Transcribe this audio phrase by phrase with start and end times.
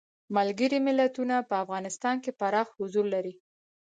[0.35, 3.33] ملګري ملتونه په افغانستان کې پراخ حضور لري.